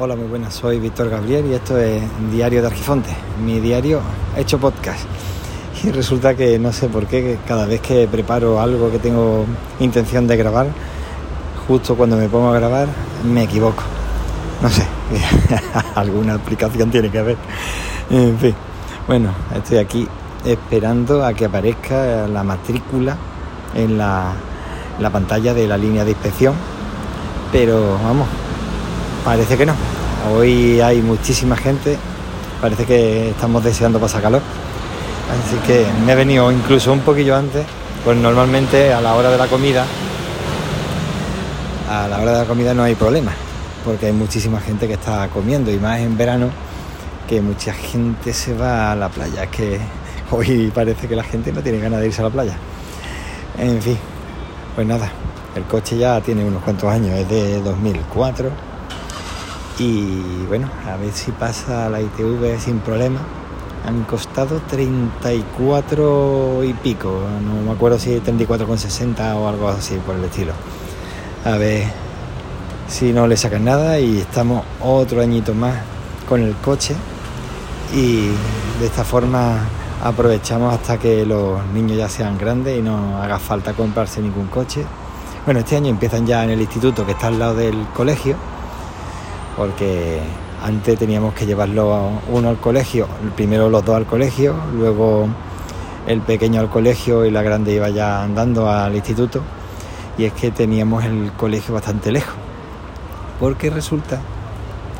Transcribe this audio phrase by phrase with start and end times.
[0.00, 2.00] Hola, muy buenas, soy Víctor Gabriel y esto es
[2.30, 3.10] Diario de Argifonte,
[3.44, 4.00] mi diario
[4.36, 5.00] hecho podcast.
[5.82, 9.44] Y resulta que no sé por qué, cada vez que preparo algo que tengo
[9.80, 10.68] intención de grabar,
[11.66, 12.86] justo cuando me pongo a grabar,
[13.24, 13.82] me equivoco.
[14.62, 14.86] No sé,
[15.96, 17.36] alguna aplicación tiene que haber.
[18.08, 18.54] En fin,
[19.08, 20.06] bueno, estoy aquí
[20.44, 23.16] esperando a que aparezca la matrícula
[23.74, 24.32] en la,
[25.00, 26.54] la pantalla de la línea de inspección,
[27.50, 28.28] pero vamos,
[29.28, 29.74] parece que no.
[30.32, 31.98] Hoy hay muchísima gente,
[32.62, 34.40] parece que estamos deseando pasar calor.
[34.40, 37.66] Así que me he venido incluso un poquillo antes,
[38.06, 39.84] pues normalmente a la hora de la comida,
[41.90, 43.32] a la hora de la comida no hay problema,
[43.84, 46.48] porque hay muchísima gente que está comiendo y más en verano
[47.28, 49.44] que mucha gente se va a la playa.
[49.44, 49.78] Es que
[50.30, 52.56] hoy parece que la gente no tiene ganas de irse a la playa.
[53.58, 53.98] En fin,
[54.74, 55.12] pues nada,
[55.54, 58.67] el coche ya tiene unos cuantos años, es de 2004
[59.78, 63.20] y bueno, a ver si pasa la ITV sin problema.
[63.86, 70.24] Han costado 34 y pico, no me acuerdo si 34,60 o algo así por el
[70.24, 70.52] estilo.
[71.44, 71.84] A ver
[72.88, 75.76] si no le sacan nada y estamos otro añito más
[76.28, 76.96] con el coche
[77.94, 78.28] y
[78.80, 79.58] de esta forma
[80.02, 84.84] aprovechamos hasta que los niños ya sean grandes y no haga falta comprarse ningún coche.
[85.44, 88.36] Bueno, este año empiezan ya en el instituto que está al lado del colegio,
[89.58, 90.20] porque
[90.62, 95.26] antes teníamos que llevarlo uno al colegio, primero los dos al colegio, luego
[96.06, 99.42] el pequeño al colegio y la grande iba ya andando al instituto.
[100.16, 102.34] Y es que teníamos el colegio bastante lejos,
[103.40, 104.20] porque resulta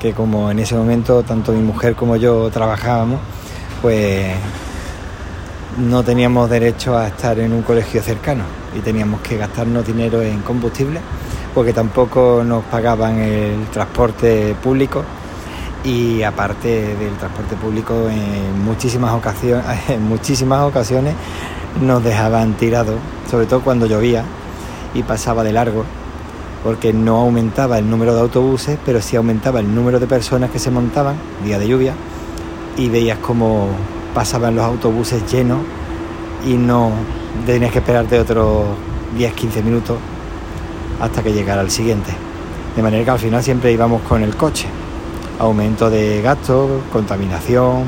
[0.00, 3.20] que como en ese momento tanto mi mujer como yo trabajábamos,
[3.80, 4.26] pues
[5.78, 8.42] no teníamos derecho a estar en un colegio cercano
[8.76, 11.00] y teníamos que gastarnos dinero en combustible
[11.58, 15.02] porque tampoco nos pagaban el transporte público.
[15.82, 21.14] Y aparte del transporte público en muchísimas ocasiones, en muchísimas ocasiones
[21.82, 22.94] nos dejaban tirados,
[23.28, 24.22] sobre todo cuando llovía
[24.94, 25.84] y pasaba de largo,
[26.62, 30.60] porque no aumentaba el número de autobuses, pero sí aumentaba el número de personas que
[30.60, 31.92] se montaban día de lluvia
[32.76, 33.66] y veías como
[34.14, 35.58] pasaban los autobuses llenos
[36.46, 36.92] y no
[37.46, 38.66] tenías que esperarte otros
[39.18, 39.96] 10-15 minutos
[41.00, 42.12] hasta que llegara el siguiente.
[42.76, 44.66] De manera que al final siempre íbamos con el coche.
[45.38, 47.84] Aumento de gastos, contaminación,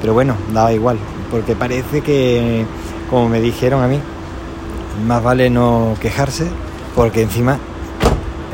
[0.00, 0.98] pero bueno, daba igual,
[1.30, 2.66] porque parece que,
[3.08, 3.98] como me dijeron a mí,
[5.06, 6.48] más vale no quejarse,
[6.94, 7.58] porque encima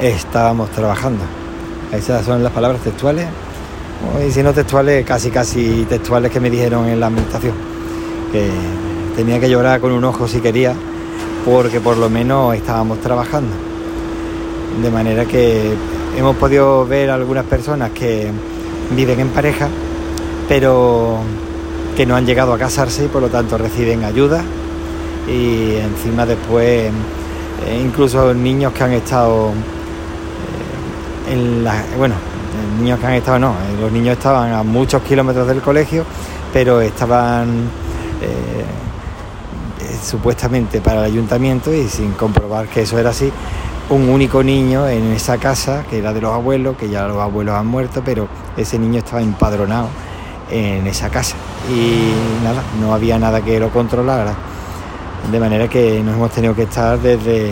[0.00, 1.25] estábamos trabajando.
[1.91, 3.26] Esas son las palabras textuales,
[4.25, 7.54] y si no textuales, casi casi textuales que me dijeron en la administración.
[8.30, 8.50] Que
[9.16, 10.75] tenía que llorar con un ojo si quería,
[11.44, 13.68] porque por lo menos estábamos trabajando.
[14.83, 15.73] De manera que
[16.17, 18.31] hemos podido ver algunas personas que
[18.91, 19.69] viven en pareja,
[20.49, 21.19] pero
[21.97, 24.43] que no han llegado a casarse y por lo tanto reciben ayuda.
[25.27, 26.93] Y encima después,
[27.67, 31.84] eh, incluso niños que han estado eh, en la.
[31.97, 32.15] Bueno,
[32.81, 36.05] niños que han estado, no, eh, los niños estaban a muchos kilómetros del colegio,
[36.53, 37.69] pero estaban
[40.03, 43.31] supuestamente para el ayuntamiento y sin comprobar que eso era así,
[43.91, 47.54] un único niño en esa casa, que era de los abuelos, que ya los abuelos
[47.54, 49.88] han muerto, pero ese niño estaba empadronado
[50.50, 51.37] en esa casa
[51.71, 52.12] y
[52.44, 54.34] nada, no había nada que lo controlara.
[55.31, 57.50] De manera que nos hemos tenido que estar desde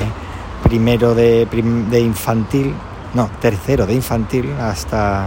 [0.63, 1.47] primero de,
[1.91, 2.75] de infantil,
[3.15, 5.27] no, tercero de infantil hasta,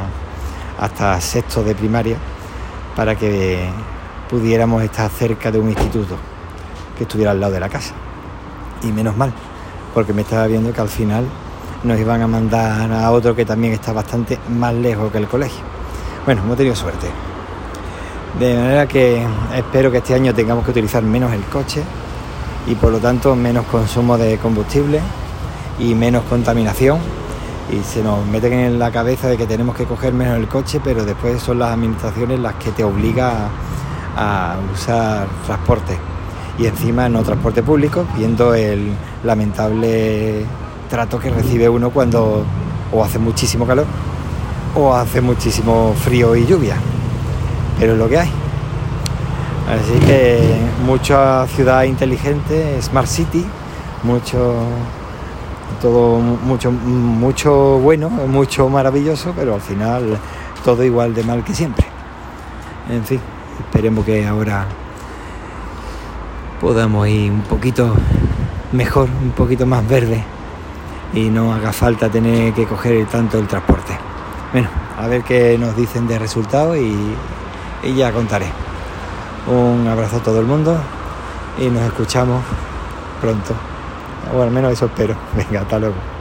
[0.80, 2.18] hasta sexto de primaria
[2.96, 3.68] para que
[4.30, 6.16] pudiéramos estar cerca de un instituto
[6.98, 7.94] que estuviera al lado de la casa.
[8.84, 9.34] Y menos mal,
[9.94, 11.26] porque me estaba viendo que al final
[11.84, 15.64] nos iban a mandar a otro que también está bastante más lejos que el colegio.
[16.26, 17.08] Bueno, hemos tenido suerte.
[18.40, 21.82] De manera que espero que este año tengamos que utilizar menos el coche
[22.68, 25.00] y por lo tanto menos consumo de combustible
[25.80, 27.00] y menos contaminación.
[27.72, 30.81] Y se nos meten en la cabeza de que tenemos que coger menos el coche,
[30.84, 33.31] pero después son las administraciones las que te obligan
[34.16, 35.98] a, a usar transporte
[36.60, 38.92] y encima no transporte público, viendo el
[39.24, 40.46] lamentable
[40.90, 42.44] trato que recibe uno cuando
[42.92, 43.86] o hace muchísimo calor
[44.76, 46.76] o hace muchísimo frío y lluvia.
[47.80, 48.30] Pero es lo que hay.
[49.70, 50.40] Así que
[50.86, 53.46] mucha ciudad inteligente, smart city,
[54.04, 54.56] mucho
[55.82, 60.18] todo mucho mucho bueno, mucho maravilloso, pero al final
[60.66, 61.86] todo igual de mal que siempre.
[62.90, 63.22] En fin,
[63.60, 64.66] esperemos que ahora
[66.60, 67.94] podamos ir un poquito
[68.72, 70.24] mejor, un poquito más verde
[71.14, 73.98] y no haga falta tener que coger tanto el transporte.
[74.52, 77.16] Bueno, a ver qué nos dicen de resultado y,
[77.84, 78.48] y ya contaré.
[79.48, 80.78] Un abrazo a todo el mundo
[81.58, 82.44] y nos escuchamos
[83.22, 83.54] pronto.
[84.36, 85.16] O al menos eso espero.
[85.36, 86.19] Venga, hasta luego.